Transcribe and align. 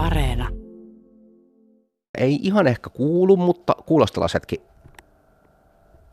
Areena. 0.00 0.48
Ei 2.18 2.38
ihan 2.42 2.66
ehkä 2.66 2.90
kuulu, 2.90 3.36
mutta 3.36 3.74
kuulostellaan 3.86 4.30
hetki. 4.34 4.62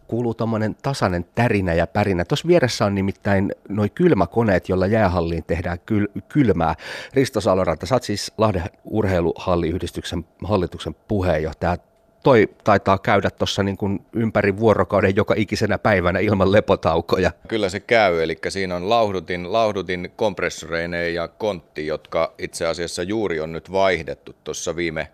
Kuuluu 0.08 0.33
tommonen 0.33 0.76
tasainen 0.83 1.26
tärinä 1.36 1.74
ja 1.74 1.88
pärinä. 1.88 2.26
Tuossa 2.26 2.47
vieressä 2.47 2.86
on 2.86 2.96
nimittäin 2.96 3.52
noin 3.70 3.92
kylmäkoneet, 3.92 4.70
joilla 4.70 4.88
jäähalliin 4.88 5.44
tehdään 5.44 5.78
kyl- 5.79 6.21
kylmää. 6.29 6.76
Risto 7.13 7.42
Saloranta, 7.42 7.86
sä 7.86 7.96
oot 7.96 8.04
siis 8.04 8.34
Lahden 8.37 8.63
urheiluhalliyhdistyksen 8.83 10.26
hallituksen 10.44 10.96
puheenjohtaja 11.08 11.78
toi 12.24 12.49
taitaa 12.63 12.97
käydä 12.97 13.29
tuossa 13.29 13.63
niin 13.63 13.78
kuin 13.78 14.06
ympäri 14.13 14.58
vuorokauden 14.58 15.15
joka 15.15 15.33
ikisenä 15.38 15.78
päivänä 15.78 16.20
ilman 16.20 16.52
lepotaukoja. 16.52 17.32
Kyllä 17.48 17.70
se 17.70 17.80
käy, 17.80 18.23
eli 18.23 18.38
siinä 18.50 18.76
on 18.76 18.90
lauhdutin, 18.90 19.54
lauhdutin 19.54 20.12
kompressoreineen 20.16 21.14
ja 21.14 21.27
kontti, 21.27 21.88
jotka 21.88 22.34
itse 22.38 22.68
asiassa 22.68 23.04
juuri 23.04 23.40
on 23.40 23.52
nyt 23.52 23.72
vaihdettu 23.72 24.36
tuossa 24.44 24.76
viime 24.76 25.08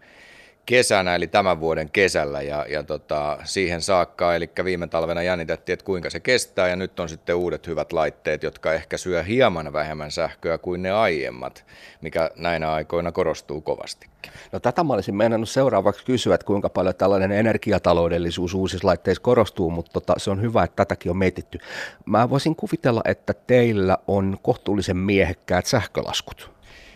kesänä, 0.66 1.16
eli 1.16 1.27
tämän 1.27 1.59
vuoden 1.59 1.90
kesällä, 1.90 2.41
ja, 2.41 2.66
ja 2.70 2.84
tota, 2.84 3.38
siihen 3.44 3.81
saakka, 3.81 4.35
eli 4.35 4.49
viime 4.63 4.88
talvena 4.88 5.23
jännitettiin, 5.23 5.73
että 5.73 5.85
kuinka 5.85 6.09
se 6.09 6.20
kestää, 6.20 6.67
ja 6.67 6.76
nyt 6.76 6.99
on 6.99 7.09
sitten 7.09 7.35
uudet 7.35 7.67
hyvät 7.67 7.94
laitteet, 7.94 8.44
jotka 8.44 8.73
ehkä 8.73 8.98
syö 8.98 9.23
hieman 9.23 9.73
vähemmän 9.73 10.12
sähköä 10.12 10.57
kuin 10.57 10.81
ne 10.81 10.91
aiemmat, 10.91 11.66
mikä 12.02 12.31
näinä 12.35 12.73
aikoina 12.73 13.12
korostuu 13.12 13.62
kovastikin. 13.62 14.13
No 14.52 14.59
tätä 14.59 14.84
mä 14.84 14.94
olisin 14.94 15.16
meinannut 15.16 15.49
seuraavaksi 15.49 16.05
kysyä, 16.05 16.35
että 16.35 16.48
kuinka 16.48 16.70
paljon 16.70 16.95
tällainen 16.95 17.32
energiataloudellisuus 17.32 18.54
uusissa 18.54 18.88
laitteissa 18.88 19.23
korostuu, 19.23 19.70
mutta 19.70 19.91
tota, 19.93 20.13
se 20.18 20.32
on 20.32 20.41
hyvä, 20.41 20.63
että 20.63 20.76
tätäkin 20.76 21.09
on 21.09 21.18
mietitty. 21.18 21.59
Mä 22.05 22.30
voisin 22.30 22.55
kuvitella, 22.55 23.02
että 23.05 23.34
teillä 23.34 23.98
on 24.07 24.38
kohtuullisen 24.41 24.98
miehekkäät 24.98 25.66
sähkölaskut. 25.66 26.54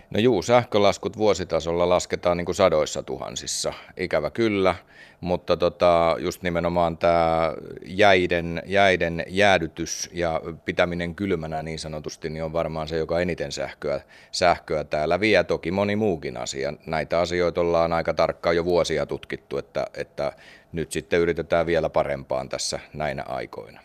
No 0.10 0.20
juu, 0.20 0.42
sähkölaskut 0.42 1.18
vuositasolla 1.18 1.90
lasketaan 1.90 2.38
niin 2.38 2.46
kuin 2.46 2.56
sadoissa 2.56 3.04
tuhansissa, 3.04 3.74
ikävä 3.98 4.30
kyllä, 4.30 4.76
mutta 5.22 5.58
tota, 5.58 6.16
just 6.20 6.44
nimenomaan 6.44 6.98
tämä 6.98 7.54
jäiden, 7.86 8.64
jäiden 8.66 9.24
jäädytys 9.28 10.10
ja 10.14 10.42
pitäminen 10.66 11.16
kylmänä 11.16 11.64
niin 11.64 11.80
sanotusti, 11.80 12.30
niin 12.30 12.44
on 12.44 12.54
varmaan 12.54 12.88
se, 12.88 12.98
joka 12.98 13.20
eniten 13.20 13.52
sähköä, 13.52 14.02
sähköä 14.32 14.84
täällä 14.84 15.20
vie. 15.20 15.44
Toki 15.44 15.72
moni 15.72 15.96
muukin 15.96 16.38
asia. 16.38 16.74
Näitä 16.86 17.20
asioita 17.20 17.62
ollaan 17.62 17.94
aika 17.94 18.14
tarkkaan 18.14 18.56
jo 18.56 18.66
vuosia 18.66 19.06
tutkittu, 19.06 19.58
että, 19.58 19.86
että 19.94 20.32
nyt 20.72 20.92
sitten 20.92 21.20
yritetään 21.20 21.66
vielä 21.66 21.90
parempaan 21.90 22.50
tässä 22.50 22.80
näinä 22.94 23.24
aikoina. 23.28 23.82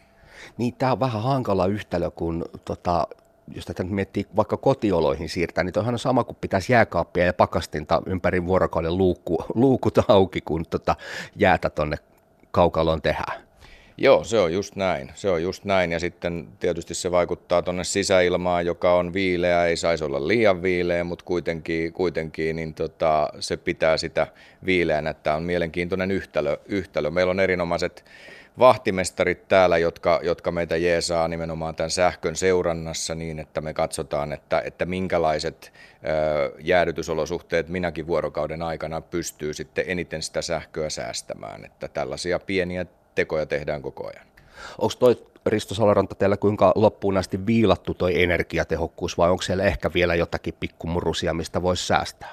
Niin, 0.59 0.75
tämä 0.75 0.93
on 0.93 1.01
vähän 1.01 1.23
hankala 1.23 1.67
yhtälö, 1.67 2.11
kun 2.11 2.45
tota, 2.65 3.07
jos 3.55 3.67
tätä 3.67 3.85
miettii 3.85 4.27
vaikka 4.37 4.57
kotioloihin 4.57 5.29
siirtää, 5.29 5.65
niin 5.65 5.73
toihan 5.73 5.95
on 5.95 5.99
sama 5.99 6.25
kuin 6.25 6.37
pitäisi 6.41 6.73
jääkaappia 6.73 7.25
ja 7.25 7.35
pakastinta 7.35 8.03
ympäri 8.07 8.47
vuorokauden 8.47 8.99
luukku, 8.99 9.45
luukut 9.55 9.99
auki, 10.09 10.41
kun 10.41 10.67
tota 10.71 10.97
jäätä 11.37 11.71
tonne 11.71 11.97
kaukaloon 12.51 13.03
tehdään. 13.03 13.43
Joo, 13.97 14.25
se 14.25 14.39
on 14.39 14.53
just 14.53 14.77
näin. 14.77 15.11
Se 15.15 15.31
on 15.31 15.43
just 15.43 15.65
näin 15.65 15.93
ja 15.93 16.01
sitten 16.01 16.49
tietysti 16.61 16.95
se 16.95 17.11
vaikuttaa 17.11 17.63
tuonne 17.63 17.85
sisäilmaan, 17.85 18.67
joka 18.67 18.95
on 18.95 19.13
viileä, 19.13 19.67
ei 19.67 19.77
saisi 19.77 20.05
olla 20.05 20.29
liian 20.29 20.63
viileä, 20.63 21.05
mutta 21.05 21.25
kuitenkin, 21.25 21.93
kuitenkin 21.93 22.57
niin 22.57 22.75
tota, 22.75 23.29
se 23.41 23.57
pitää 23.57 23.97
sitä 23.97 24.27
viileänä, 24.65 25.11
että 25.11 25.35
on 25.35 25.43
mielenkiintoinen 25.43 26.11
yhtälö. 26.11 26.57
yhtälö. 26.67 27.11
Meillä 27.11 27.31
on 27.31 27.41
erinomaiset 27.41 28.05
vahtimestarit 28.59 29.49
täällä, 29.49 29.79
jotka, 29.79 30.21
jotka 30.23 30.53
meitä 30.53 30.77
jeesaa 30.77 31.29
nimenomaan 31.29 31.75
tämän 31.75 31.91
sähkön 31.91 32.37
seurannassa 32.37 33.15
niin, 33.15 33.39
että 33.39 33.61
me 33.61 33.75
katsotaan, 33.75 34.33
että, 34.33 34.63
että 34.65 34.87
minkälaiset 34.87 35.73
ö, 35.73 36.53
jäädytysolosuhteet 36.61 37.69
minäkin 37.69 38.07
vuorokauden 38.07 38.63
aikana 38.63 39.01
pystyy 39.01 39.55
sitten 39.55 39.85
eniten 39.89 40.23
sitä 40.23 40.43
sähköä 40.43 40.91
säästämään. 40.91 41.65
Että 41.65 41.89
tällaisia 41.89 42.39
pieniä 42.39 42.87
tekoja 43.15 43.47
tehdään 43.47 43.83
koko 43.83 44.07
ajan. 44.07 44.27
Onko 44.79 44.95
toi 44.99 45.27
Risto 45.47 45.75
Salaranta 45.75 46.15
teillä 46.15 46.37
kuinka 46.37 46.73
loppuun 46.75 47.17
asti 47.17 47.47
viilattu 47.47 47.95
toi 47.95 48.23
energiatehokkuus 48.23 49.19
vai 49.19 49.31
onko 49.31 49.43
siellä 49.43 49.65
ehkä 49.65 49.91
vielä 49.95 50.15
jotakin 50.15 50.55
pikkumurusia, 50.61 51.35
mistä 51.35 51.63
voisi 51.63 51.87
säästää? 51.87 52.33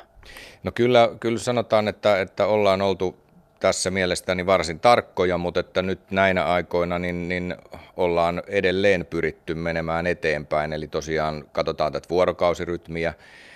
No 0.64 0.72
kyllä, 0.72 1.10
kyllä 1.20 1.40
sanotaan, 1.40 1.88
että, 1.88 2.22
että 2.22 2.46
ollaan 2.46 2.82
oltu 2.82 3.18
tässä 3.60 3.92
mielestäni 3.92 4.46
varsin 4.46 4.80
tarkkoja, 4.80 5.38
mutta 5.38 5.60
että 5.60 5.82
nyt 5.82 6.00
näinä 6.12 6.46
aikoina 6.46 7.00
niin, 7.00 7.30
niin 7.30 7.56
ollaan 7.98 8.42
edelleen 8.48 9.06
pyritty 9.06 9.56
menemään 9.56 10.08
eteenpäin. 10.08 10.74
Eli 10.74 10.88
tosiaan 10.88 11.44
katsotaan 11.52 11.92
tätä 11.92 12.10
vuorokausirytmiä, 12.10 13.14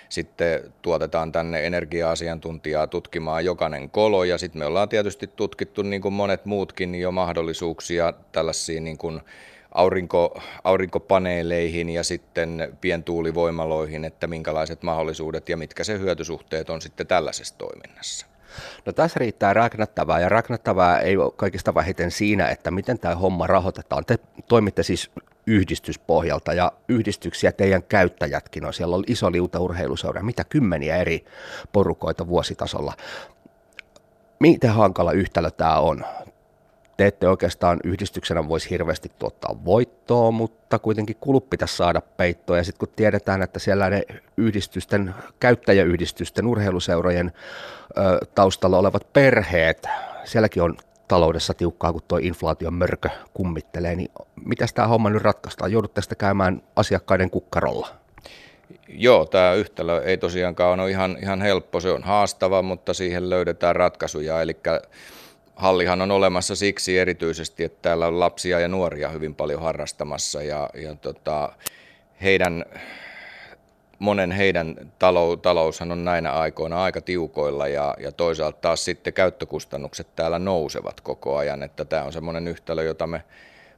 sitten 0.08 0.72
tuotetaan 0.82 1.32
tänne 1.32 1.66
energia-asiantuntijaa 1.66 2.86
tutkimaan 2.86 3.44
jokainen 3.44 3.90
kolo 3.90 4.24
ja 4.24 4.38
sitten 4.38 4.58
me 4.58 4.66
ollaan 4.66 4.88
tietysti 4.88 5.26
tutkittu 5.26 5.82
niin 5.82 6.02
kuin 6.02 6.14
monet 6.14 6.44
muutkin 6.44 6.94
jo 6.94 7.12
mahdollisuuksia 7.12 8.12
tällaisiin 8.32 8.84
niin 8.84 8.98
kuin 8.98 9.20
aurinko, 9.72 10.42
aurinkopaneeleihin 10.64 11.90
ja 11.90 12.04
sitten 12.04 12.76
pientuulivoimaloihin, 12.80 14.04
että 14.04 14.26
minkälaiset 14.26 14.82
mahdollisuudet 14.82 15.48
ja 15.48 15.56
mitkä 15.56 15.84
se 15.84 15.98
hyötysuhteet 15.98 16.70
on 16.70 16.82
sitten 16.82 17.06
tällaisessa 17.06 17.58
toiminnassa. 17.58 18.33
No 18.86 18.92
tässä 18.92 19.18
riittää 19.18 19.52
räknättävää 19.52 20.20
ja 20.20 20.28
räknättävää 20.28 21.00
ei 21.00 21.16
ole 21.16 21.32
kaikista 21.36 21.74
vähiten 21.74 22.10
siinä, 22.10 22.48
että 22.48 22.70
miten 22.70 22.98
tämä 22.98 23.14
homma 23.14 23.46
rahoitetaan. 23.46 24.04
Te 24.04 24.18
toimitte 24.48 24.82
siis 24.82 25.10
yhdistyspohjalta 25.46 26.52
ja 26.52 26.72
yhdistyksiä 26.88 27.52
teidän 27.52 27.82
käyttäjätkin 27.82 28.64
on. 28.64 28.74
Siellä 28.74 28.96
on 28.96 29.04
iso 29.06 29.32
liuta 29.32 29.60
urheiluseura, 29.60 30.22
mitä 30.22 30.44
kymmeniä 30.44 30.96
eri 30.96 31.24
porukoita 31.72 32.26
vuositasolla. 32.26 32.92
Miten 34.38 34.70
hankala 34.70 35.12
yhtälö 35.12 35.50
tämä 35.50 35.78
on? 35.78 36.04
Te 36.96 37.06
ette 37.06 37.28
oikeastaan 37.28 37.80
yhdistyksenä 37.84 38.48
voisi 38.48 38.70
hirveästi 38.70 39.12
tuottaa 39.18 39.64
voittoa, 39.64 40.30
mutta 40.30 40.78
kuitenkin 40.78 41.16
kulut 41.20 41.50
pitäisi 41.50 41.76
saada 41.76 42.00
peittoa. 42.00 42.56
Ja 42.56 42.64
sitten 42.64 42.78
kun 42.78 42.94
tiedetään, 42.96 43.42
että 43.42 43.58
siellä 43.58 43.90
ne 43.90 44.02
yhdistysten, 44.36 45.14
käyttäjäyhdistysten, 45.40 46.46
urheiluseurojen 46.46 47.32
ö, 47.98 48.26
taustalla 48.34 48.78
olevat 48.78 49.12
perheet, 49.12 49.86
sielläkin 50.24 50.62
on 50.62 50.76
taloudessa 51.08 51.54
tiukkaa, 51.54 51.92
kun 51.92 52.02
tuo 52.08 52.18
inflaation 52.18 52.74
mörkö 52.74 53.08
kummittelee, 53.34 53.96
niin 53.96 54.10
miten 54.44 54.68
tämä 54.74 54.88
homma 54.88 55.10
nyt 55.10 55.22
ratkaistaan? 55.22 55.72
Joudutte 55.72 56.02
sitä 56.02 56.14
käymään 56.14 56.62
asiakkaiden 56.76 57.30
kukkarolla? 57.30 57.88
Joo, 58.88 59.26
tämä 59.26 59.52
yhtälö 59.52 60.02
ei 60.02 60.18
tosiaankaan 60.18 60.80
ole 60.80 60.90
ihan, 60.90 61.16
ihan 61.22 61.42
helppo, 61.42 61.80
se 61.80 61.90
on 61.90 62.02
haastava, 62.02 62.62
mutta 62.62 62.94
siihen 62.94 63.30
löydetään 63.30 63.76
ratkaisuja. 63.76 64.42
Eli 64.42 64.56
hallihan 65.56 66.02
on 66.02 66.10
olemassa 66.10 66.56
siksi 66.56 66.98
erityisesti, 66.98 67.64
että 67.64 67.78
täällä 67.82 68.06
on 68.06 68.20
lapsia 68.20 68.60
ja 68.60 68.68
nuoria 68.68 69.08
hyvin 69.08 69.34
paljon 69.34 69.62
harrastamassa 69.62 70.42
ja, 70.42 70.70
ja 70.74 70.94
tota, 70.94 71.52
heidän, 72.22 72.64
monen 73.98 74.30
heidän 74.30 74.92
talou, 74.98 75.36
taloushan 75.36 75.92
on 75.92 76.04
näinä 76.04 76.32
aikoina 76.32 76.82
aika 76.82 77.00
tiukoilla 77.00 77.68
ja, 77.68 77.94
ja 77.98 78.12
toisaalta 78.12 78.58
taas 78.60 78.84
sitten 78.84 79.12
käyttökustannukset 79.12 80.16
täällä 80.16 80.38
nousevat 80.38 81.00
koko 81.00 81.36
ajan, 81.36 81.62
että 81.62 81.84
tämä 81.84 82.04
on 82.04 82.12
semmoinen 82.12 82.48
yhtälö, 82.48 82.82
jota 82.82 83.06
me 83.06 83.22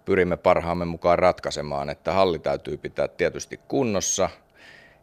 pyrimme 0.04 0.37
parhaamme 0.37 0.84
mukaan 0.84 1.19
ratkaisemaan, 1.19 1.91
että 1.91 2.12
halli 2.12 2.38
täytyy 2.38 2.76
pitää 2.76 3.08
tietysti 3.08 3.60
kunnossa– 3.69 4.28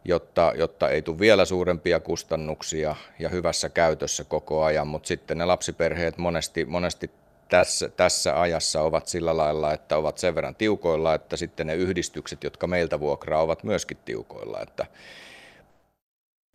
jotta, 0.04 0.52
jotta 0.56 0.88
ei 0.88 1.02
tule 1.02 1.18
vielä 1.18 1.44
suurempia 1.44 2.00
kustannuksia 2.00 2.96
ja 3.18 3.28
hyvässä 3.28 3.68
käytössä 3.68 4.24
koko 4.24 4.64
ajan, 4.64 4.86
mutta 4.86 5.06
sitten 5.06 5.38
ne 5.38 5.44
lapsiperheet 5.44 6.18
monesti, 6.18 6.64
monesti 6.64 7.10
tässä, 7.48 7.88
tässä 7.88 8.40
ajassa 8.40 8.82
ovat 8.82 9.06
sillä 9.06 9.36
lailla, 9.36 9.72
että 9.72 9.96
ovat 9.96 10.18
sen 10.18 10.34
verran 10.34 10.54
tiukoilla, 10.54 11.14
että 11.14 11.36
sitten 11.36 11.66
ne 11.66 11.74
yhdistykset, 11.74 12.44
jotka 12.44 12.66
meiltä 12.66 13.00
vuokraa, 13.00 13.42
ovat 13.42 13.64
myöskin 13.64 13.96
tiukoilla. 14.04 14.60
Että 14.60 14.86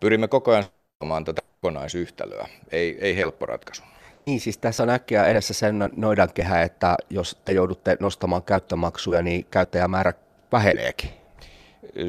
pyrimme 0.01 0.27
koko 0.27 0.51
ajan 0.51 0.65
saamaan 0.99 1.25
tätä 1.25 1.41
kokonaisyhtälöä. 1.41 2.47
Ei, 2.71 2.97
ei 3.01 3.15
helppo 3.15 3.45
ratkaisu. 3.45 3.83
Niin, 4.25 4.39
siis 4.39 4.57
tässä 4.57 4.83
on 4.83 4.89
äkkiä 4.89 5.25
edessä 5.25 5.53
sen 5.53 5.89
noidankehä, 5.95 6.61
että 6.61 6.97
jos 7.09 7.37
te 7.45 7.51
joudutte 7.51 7.97
nostamaan 7.99 8.43
käyttömaksuja, 8.43 9.21
niin 9.21 9.45
käyttäjämäärä 9.51 10.13
väheneekin 10.51 11.18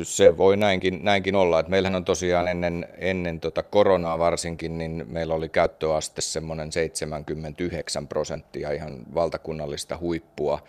se 0.03 0.37
voi 0.37 0.57
näinkin, 0.57 1.01
näinkin 1.03 1.37
olla. 1.37 1.61
Että 1.61 1.71
meillähän 1.71 1.97
on 1.97 2.05
tosiaan 2.05 2.49
ennen, 2.49 2.89
ennen 2.99 3.41
tota 3.41 3.63
koronaa 3.63 4.19
varsinkin, 4.19 4.79
niin 4.79 5.07
meillä 5.09 5.35
oli 5.35 5.49
käyttöaste 5.49 6.21
semmoinen 6.21 6.73
79 6.73 8.09
prosenttia 8.09 8.73
ihan 8.73 8.99
valtakunnallista 9.15 9.99
huippua. 10.01 10.63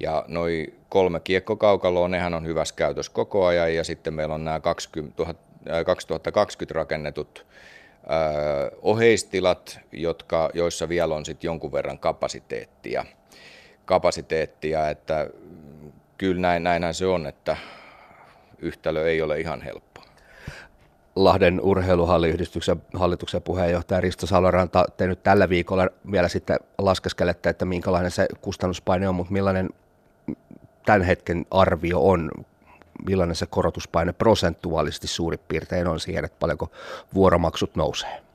Ja 0.00 0.24
noin 0.28 0.74
kolme 0.88 1.20
kiekkokaukaloa, 1.20 2.08
nehän 2.08 2.34
on 2.34 2.46
hyvässä 2.46 2.74
käytössä 2.74 3.12
koko 3.12 3.46
ajan. 3.46 3.74
Ja 3.74 3.84
sitten 3.84 4.14
meillä 4.14 4.34
on 4.34 4.44
nämä 4.44 4.60
20, 4.60 5.34
2020 5.86 6.74
rakennetut 6.74 7.46
ö, 8.02 8.76
oheistilat, 8.82 9.80
jotka, 9.92 10.50
joissa 10.54 10.88
vielä 10.88 11.14
on 11.14 11.24
sitten 11.24 11.48
jonkun 11.48 11.72
verran 11.72 11.98
kapasiteettia. 11.98 13.04
kapasiteettia 13.84 14.90
että 14.90 15.30
kyllä 16.18 16.40
näin, 16.40 16.62
näinhän 16.62 16.94
se 16.94 17.06
on, 17.06 17.26
että 17.26 17.56
yhtälö 18.58 19.08
ei 19.08 19.22
ole 19.22 19.40
ihan 19.40 19.62
helppo. 19.62 20.00
Lahden 21.16 21.60
urheiluhalliyhdistyksen 21.60 22.82
hallituksen 22.94 23.42
puheenjohtaja 23.42 24.00
Risto 24.00 24.26
Saloranta, 24.26 24.84
te 24.96 25.06
nyt 25.06 25.22
tällä 25.22 25.48
viikolla 25.48 25.88
vielä 26.12 26.28
sitten 26.28 26.58
laskeskelette, 26.78 27.50
että 27.50 27.64
minkälainen 27.64 28.10
se 28.10 28.26
kustannuspaine 28.40 29.08
on, 29.08 29.14
mutta 29.14 29.32
millainen 29.32 29.70
tämän 30.86 31.02
hetken 31.02 31.46
arvio 31.50 32.08
on, 32.08 32.30
millainen 33.06 33.36
se 33.36 33.46
korotuspaine 33.46 34.12
prosentuaalisesti 34.12 35.06
suurin 35.06 35.40
piirtein 35.48 35.86
on 35.86 36.00
siihen, 36.00 36.24
että 36.24 36.36
paljonko 36.40 36.70
vuoromaksut 37.14 37.76
nousee? 37.76 38.27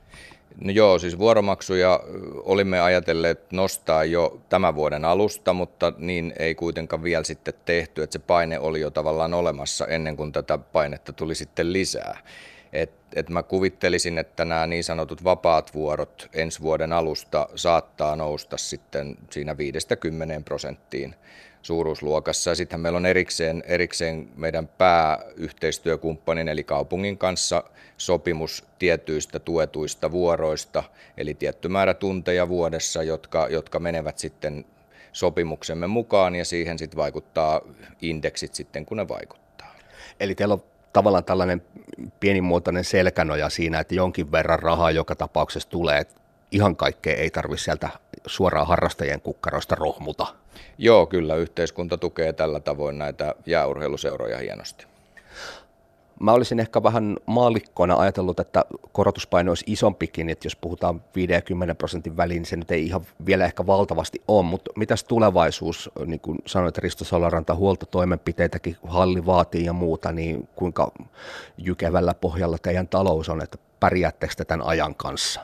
No 0.61 0.71
joo, 0.71 0.99
siis 0.99 1.19
vuoromaksuja 1.19 1.99
olimme 2.35 2.81
ajatelleet 2.81 3.51
nostaa 3.51 4.03
jo 4.03 4.41
tämän 4.49 4.75
vuoden 4.75 5.05
alusta, 5.05 5.53
mutta 5.53 5.93
niin 5.97 6.33
ei 6.39 6.55
kuitenkaan 6.55 7.03
vielä 7.03 7.23
sitten 7.23 7.53
tehty, 7.65 8.03
että 8.03 8.13
se 8.13 8.19
paine 8.19 8.59
oli 8.59 8.79
jo 8.79 8.91
tavallaan 8.91 9.33
olemassa 9.33 9.87
ennen 9.87 10.17
kuin 10.17 10.31
tätä 10.31 10.57
painetta 10.57 11.13
tuli 11.13 11.35
sitten 11.35 11.73
lisää. 11.73 12.17
Et, 12.73 12.91
et 13.15 13.29
mä 13.29 13.43
kuvittelisin, 13.43 14.17
että 14.17 14.45
nämä 14.45 14.67
niin 14.67 14.83
sanotut 14.83 15.23
vapaat 15.23 15.73
vuorot 15.73 16.29
ensi 16.33 16.61
vuoden 16.61 16.93
alusta 16.93 17.49
saattaa 17.55 18.15
nousta 18.15 18.57
sitten 18.57 19.15
siinä 19.29 19.57
50 19.57 20.41
prosenttiin 20.45 21.15
suuruusluokassa. 21.61 22.55
Sitten 22.55 22.79
meillä 22.79 22.97
on 22.97 23.05
erikseen, 23.05 23.63
erikseen 23.67 24.29
meidän 24.35 24.67
pääyhteistyökumppanin 24.67 26.49
eli 26.49 26.63
kaupungin 26.63 27.17
kanssa 27.17 27.63
sopimus 27.97 28.65
tietyistä 28.79 29.39
tuetuista 29.39 30.11
vuoroista, 30.11 30.83
eli 31.17 31.33
tietty 31.33 31.67
määrä 31.67 31.93
tunteja 31.93 32.49
vuodessa, 32.49 33.03
jotka, 33.03 33.47
jotka 33.49 33.79
menevät 33.79 34.17
sitten 34.17 34.65
sopimuksemme 35.11 35.87
mukaan 35.87 36.35
ja 36.35 36.45
siihen 36.45 36.79
sitten 36.79 36.97
vaikuttaa 36.97 37.61
indeksit 38.01 38.55
sitten, 38.55 38.85
kun 38.85 38.97
ne 38.97 39.07
vaikuttaa. 39.07 39.75
Eli 40.19 40.35
teillä 40.35 40.53
on 40.53 40.72
tavallaan 40.93 41.23
tällainen 41.23 41.61
pienimuotoinen 42.19 42.83
selkänoja 42.83 43.49
siinä, 43.49 43.79
että 43.79 43.95
jonkin 43.95 44.31
verran 44.31 44.59
rahaa 44.59 44.91
joka 44.91 45.15
tapauksessa 45.15 45.69
tulee, 45.69 46.05
ihan 46.51 46.75
kaikkea 46.75 47.15
ei 47.15 47.29
tarvitse 47.29 47.63
sieltä 47.63 47.89
suoraan 48.25 48.67
harrastajien 48.67 49.21
kukkaroista 49.21 49.75
rohmuta. 49.75 50.27
Joo, 50.77 51.05
kyllä 51.05 51.35
yhteiskunta 51.35 51.97
tukee 51.97 52.33
tällä 52.33 52.59
tavoin 52.59 52.97
näitä 52.97 53.35
jääurheiluseuroja 53.45 54.37
hienosti. 54.37 54.85
Mä 56.19 56.31
olisin 56.31 56.59
ehkä 56.59 56.83
vähän 56.83 57.17
maalikkona 57.25 57.95
ajatellut, 57.95 58.39
että 58.39 58.65
korotuspaino 58.91 59.51
olisi 59.51 59.65
isompikin, 59.67 60.29
että 60.29 60.45
jos 60.45 60.55
puhutaan 60.55 61.01
50 61.15 61.75
prosentin 61.75 62.17
väliin, 62.17 62.37
niin 62.37 62.45
se 62.45 62.55
nyt 62.55 62.71
ei 62.71 62.85
ihan 62.85 63.01
vielä 63.25 63.45
ehkä 63.45 63.65
valtavasti 63.65 64.21
ole, 64.27 64.45
mutta 64.45 64.71
mitäs 64.75 65.03
tulevaisuus, 65.03 65.89
niin 66.05 66.19
kuin 66.19 66.37
sanoit 66.45 66.77
Risto 66.77 67.05
Solaranta, 67.05 67.55
huoltotoimenpiteitäkin 67.55 68.77
halli 68.87 69.25
vaatii 69.25 69.65
ja 69.65 69.73
muuta, 69.73 70.11
niin 70.11 70.47
kuinka 70.55 70.91
jykevällä 71.57 72.13
pohjalla 72.13 72.57
teidän 72.57 72.87
talous 72.87 73.29
on, 73.29 73.41
että 73.41 73.57
pärjäättekö 73.79 74.45
tämän 74.47 74.67
ajan 74.67 74.95
kanssa? 74.95 75.41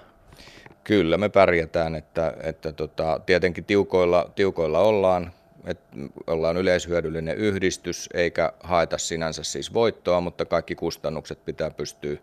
Kyllä 0.84 1.18
me 1.18 1.30
pärjätään, 1.30 1.96
että, 1.96 2.34
että 2.44 2.72
tota, 2.72 3.22
tietenkin 3.26 3.66
tiukoilla, 3.66 4.30
tiukoilla 4.36 4.80
ollaan, 4.80 5.32
että 5.66 5.98
ollaan 6.28 6.58
yleishyödyllinen 6.58 7.38
yhdistys 7.38 8.10
eikä 8.14 8.54
haeta 8.64 8.98
sinänsä 8.98 9.44
siis 9.44 9.74
voittoa, 9.74 10.22
mutta 10.22 10.46
kaikki 10.46 10.76
kustannukset 10.76 11.46
pitää 11.46 11.72
pystyä 11.72 12.18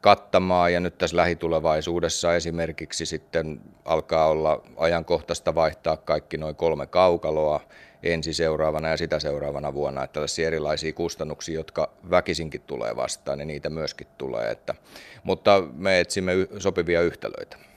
kattamaan 0.00 0.72
ja 0.72 0.80
nyt 0.80 0.98
tässä 0.98 1.16
lähitulevaisuudessa 1.16 2.36
esimerkiksi 2.36 3.06
sitten 3.06 3.60
alkaa 3.84 4.26
olla 4.26 4.62
ajankohtaista 4.76 5.54
vaihtaa 5.54 5.96
kaikki 5.96 6.36
noin 6.36 6.56
kolme 6.56 6.86
kaukaloa 6.86 7.60
ensi 8.02 8.32
seuraavana 8.34 8.88
ja 8.88 8.96
sitä 8.96 9.18
seuraavana 9.18 9.74
vuonna, 9.74 10.04
että 10.04 10.12
tällaisia 10.12 10.46
erilaisia 10.46 10.92
kustannuksia, 10.92 11.54
jotka 11.54 11.92
väkisinkin 12.10 12.60
tulee 12.60 12.96
vastaan, 12.96 13.38
niin 13.38 13.48
niitä 13.48 13.70
myöskin 13.70 14.06
tulee. 14.18 14.50
Että, 14.50 14.74
mutta 15.22 15.62
me 15.74 16.00
etsimme 16.00 16.32
sopivia 16.58 17.00
yhtälöitä. 17.00 17.69